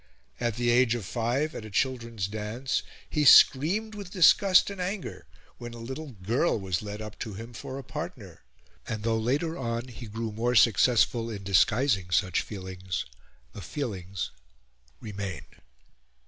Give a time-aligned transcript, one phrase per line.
[0.39, 5.27] At the age of five, at a children's dance, he screamed with disgust and anger
[5.59, 8.41] when a little girl was led up to him for a partner;
[8.87, 13.05] and though, later on, he grew more successful in disguising such feelings,
[13.53, 14.31] the feelings
[14.99, 15.57] remained.